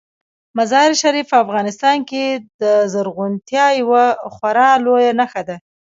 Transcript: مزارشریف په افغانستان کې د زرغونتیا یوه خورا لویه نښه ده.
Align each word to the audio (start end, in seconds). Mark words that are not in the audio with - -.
مزارشریف 0.57 1.25
په 1.31 1.37
افغانستان 1.45 1.97
کې 2.09 2.23
د 2.61 2.63
زرغونتیا 2.93 3.65
یوه 3.81 4.03
خورا 4.33 4.69
لویه 4.85 5.11
نښه 5.19 5.41
ده. 5.47 5.55